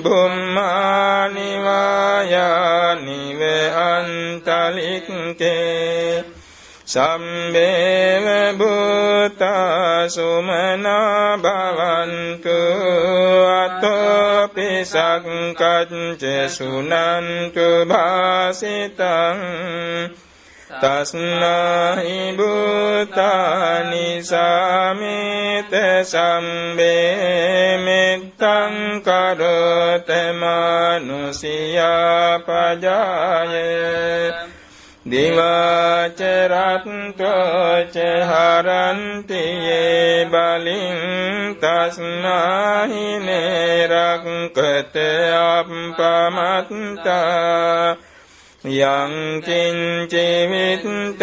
බුම්මානි 0.03 1.49
වායානි 1.65 3.39
වේ 3.39 3.67
අන්තලික්කේ. 3.71 5.57
සම්බේව 6.87 8.27
භූතා 8.59 10.09
සුමනා 10.09 11.37
භවන්තු 11.37 12.59
අතෝපි 13.55 14.26
සංකච්ච 14.85 16.23
සුනන්තු 16.49 17.69
භාසිතං 17.87 19.41
තස්නාහි 20.73 22.17
භූතානි 22.33 24.09
සාමිත 24.23 25.73
සම්බේ 26.05 27.79
මෙත්තං 27.79 28.75
කරොත 29.01 30.11
මනුසියා 30.35 32.31
පජායේ 32.41 34.27
දිවාචරත්තෝච 35.07 36.17
හරන්තියේ 38.29 40.27
බලින් 40.27 41.01
තස්නාහි 41.57 43.07
නේරක්කත 43.21 44.97
අප්පමත්තා 45.45 47.07
යං 48.67 49.15
කිංචිවිත්තං 49.43 51.23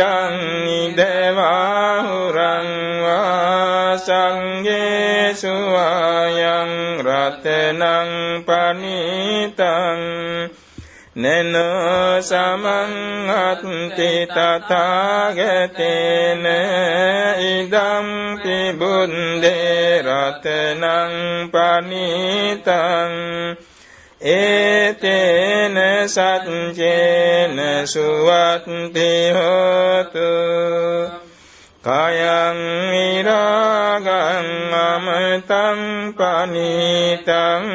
ඉදවාහුරං 0.78 2.70
වා 3.02 4.00
සංඝේසු 4.00 5.56
ආයං 5.78 6.72
රතනං 7.04 8.12
පනිතං 8.46 10.02
නන 11.16 11.54
සමං 12.20 12.94
අත්ති 13.30 14.26
තථාගතේන 14.28 15.76
ඉදම් 17.48 18.08
පිබුන්දේ 18.42 20.02
රතනං 20.02 21.14
පනිතං 21.52 23.14
ඒතේන 24.20 25.78
සත්චේන 26.08 27.58
සුවත්ති 27.86 29.14
හෝතු 29.32 30.32
කයං 31.84 32.60
විරාගං 32.92 34.48
අමතං 34.74 35.82
පනිතං 36.16 37.66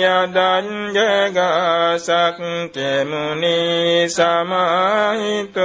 යදං 0.00 0.68
ජගසක් 0.94 2.38
කෙමුනි 2.70 3.58
සමාහිතෝ 4.08 5.64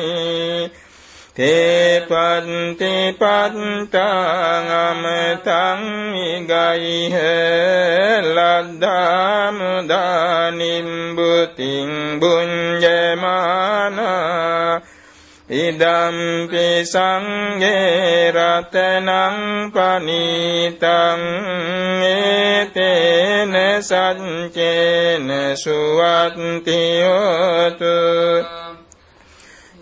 තේපන්ති 1.38 3.14
පත්තාං 3.14 4.66
අමතං 4.78 5.82
විගයිහ 6.12 7.14
ලද්දාමුදානිම්බුතින් 8.26 8.98
බුඤ්ජමානා 12.20 13.28
ඉදම්පි 15.48 16.66
සංඝේ 16.84 18.28
රතනං 18.30 19.38
පනිතං 19.70 21.22
ඒතේන 22.04 23.54
සච්චේන 23.80 25.28
සුවත්ති 25.56 26.82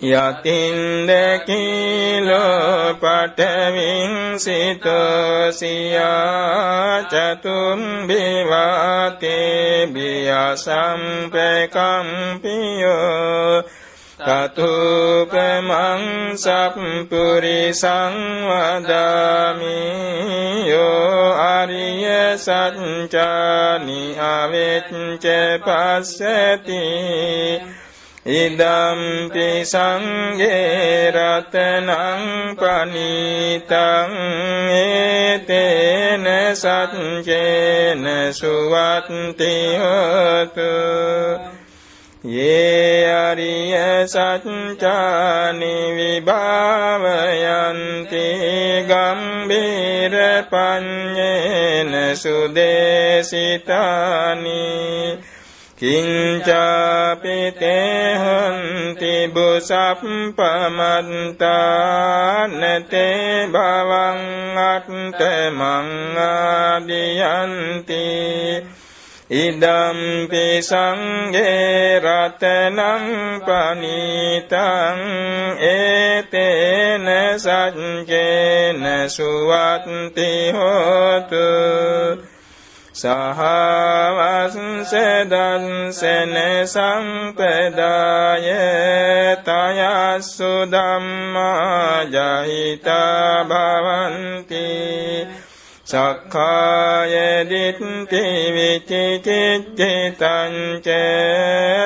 හෝතු 0.07 0.49
යතින්ද 0.49 1.11
කීලෝ 1.47 2.95
පඨවින් 2.95 4.39
සිතෝ 4.39 5.53
සියා 5.53 7.03
චතුම් 7.03 7.81
බිවාතේ 8.07 9.87
බිය 9.87 10.31
සම්පකම්පියෝ 10.57 11.57
තතුපමං 14.19 16.03
සප්පුරිසං 16.35 18.15
වදාමි 18.49 19.81
යෝ 20.69 21.33
ආරිය 21.33 22.07
සත්‍යානි 22.37 24.03
අවෙච්ච 24.19 25.25
පස්සති 25.59 26.85
ඉදම්පි 28.27 29.63
සංගේ 29.63 31.11
රතනං 31.11 32.23
පනිතං 32.59 34.11
ඒතේන 34.71 36.27
සත්චේන 36.53 38.03
සුවත්ති 38.35 39.55
හොතු. 39.79 40.75
යේ 42.25 43.07
අරිය 43.07 43.79
සත්‍යානි 44.07 45.77
විභාවයන්ති 45.97 47.07
ගම්බීර 48.91 50.15
පඤ්ඤේන 50.51 51.93
සුදේසිතානි. 52.17 53.37
කිංචාපි 55.79 57.39
තේහන්ති 57.53 59.15
බුසප්පමන්තානතේ 59.29 60.39
භවං 63.47 64.23
අත්තමං 64.63 65.91
ආදියන්ති 66.19 68.05
ඉදම්පි 69.29 70.47
සංගේ 70.63 72.01
රතනං 72.01 73.05
පනීතං 73.43 75.01
ඒතේන 75.61 77.07
සච්චේන 77.39 78.83
සුවත්ති 79.11 80.31
හෝතු 80.53 81.47
සහවස්සදන්සන 84.49 86.35
සංපදාය 86.67 88.49
තයස්සු 89.47 90.67
ධම්මා 90.67 92.07
ජහිතා 92.07 93.45
භවන්ති 93.45 95.27
සක්කාය 95.87 97.47
දිට්ඨි 97.51 98.23
විචිකිච්ඡිතං 98.55 100.55
ච 100.81 100.89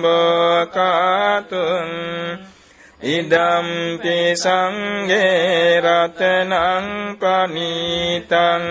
ඉදම්පි 3.08 4.16
සංගේ 4.34 5.80
රතනං 5.80 6.86
පනීතං 7.20 8.64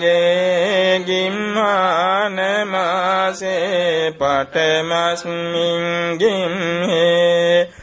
ගේ 0.00 0.98
ගිම්මාන 1.06 2.36
මාසේ 2.66 4.12
පඨමස්මින් 4.12 5.86
ගිම්හේ 6.18 7.73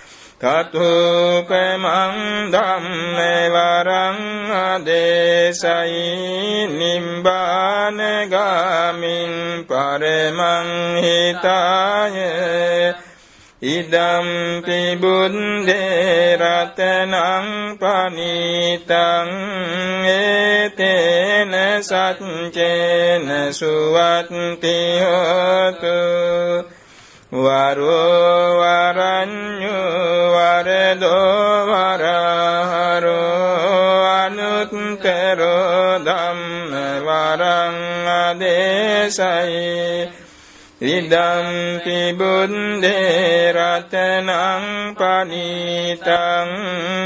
තතුපමං 0.41 2.15
ධම්ම 2.49 3.17
වරං 3.53 4.17
අදේශයි 4.61 6.07
නිම්බාන 6.71 7.99
ගාමින් 8.27 9.33
පරමං 9.69 10.69
හිතාය. 10.97 12.17
ඉදම් 13.61 14.27
පිබුද්දේ 14.65 16.37
රතනං 16.37 17.47
පනීතං 17.77 19.29
ඒතේන 20.07 21.53
සච්චේන 21.83 23.27
සුවත්ති 23.53 24.77
හෝතු. 24.99 25.97
වරෝ 27.31 28.59
වරඤ්ඤු 28.59 29.75
වරදෝ 30.33 31.65
වරහරෝ 31.69 33.21
අනුත්තරෝ 34.15 35.99
ධම්ම 36.01 36.73
වරං 37.05 37.77
අදේශයි 38.15 39.71
ඉදම්පි 40.87 41.99
බුද්දේ 42.19 43.53
රතනං 43.53 44.65
පනීතං 44.97 46.51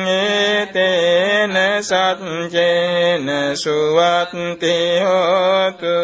ඒතේන 0.10 1.56
සච්චේන 1.84 3.28
සුවත්ති 3.56 4.76
හෝතු 5.02 5.96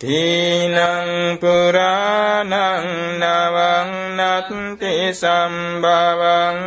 තීනං 0.00 1.36
පුරාණං 1.36 2.86
නවං 3.20 3.90
නත්ති 4.16 4.92
සම්භවං 5.12 6.58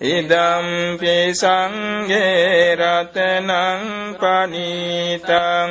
ඉදම්පි 0.00 1.34
සංගේ 1.34 2.76
රතනං 2.76 4.14
පනීතං 4.14 5.70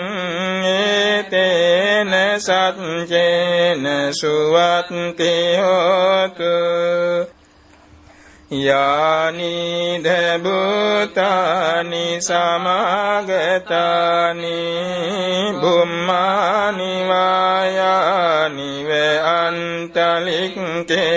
ඒතේන 0.68 2.12
සච්චේන 2.38 4.12
සුවත්ති 4.12 5.58
හෝතු 5.58 6.56
යානි 8.52 10.04
දබුතානි 10.04 12.20
සමාගතානි 12.20 13.32
බුම්මානි 15.56 17.08
වායානි 17.08 18.84
වේ 18.84 19.24
අන්තලික්කේ 19.32 21.08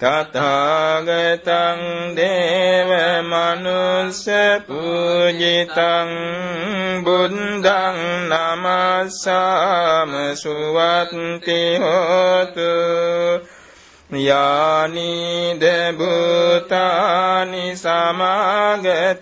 තථාගතං 0.00 1.80
දේව 2.14 2.90
මනුස්ස 3.24 4.28
පූජිතං 4.62 6.08
බුද්ධං 7.02 8.30
නමස්සාම 8.30 10.36
සුවත්ති 10.36 11.76
හෝතු 11.76 12.68
යානි 14.10 15.58
දෙබුතානි 15.60 17.76
සමාගතානි 17.76 19.12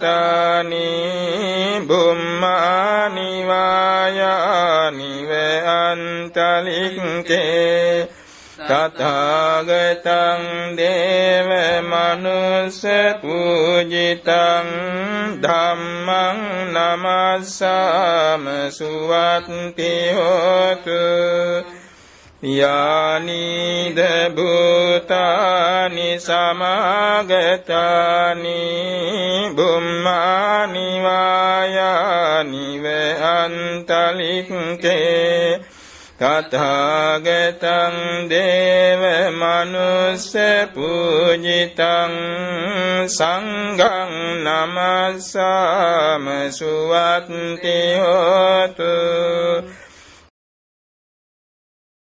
බුම්මානි 1.88 3.46
වායානි 3.46 5.24
වේ 5.24 5.62
අන්තලික්කේ 5.78 7.46
තථාගතං 8.68 10.42
දේව 10.76 11.50
මනුස්ස 11.82 12.82
පූජිතං 13.22 14.68
ධම්මං 15.38 16.38
නමස්සාම 16.74 18.44
සුවත්ති 18.70 19.92
හෝතු. 20.12 21.02
යානිද 22.42 23.98
භූතානි 24.36 26.08
සමාගතානි 26.20 27.70
බුම්මානි 29.56 30.88
වායානි 31.02 32.66
වේ 32.82 33.12
අන්තලික්කේ 33.30 34.96
තථාගතං 36.18 37.96
දේව 38.28 39.02
මනුස්ස 39.32 40.32
පූජිතං 40.74 42.14
සංඝං 43.08 44.12
නමස්සාම 44.42 46.24
සුවත්ති 46.50 47.80
හෝතු 47.96 48.94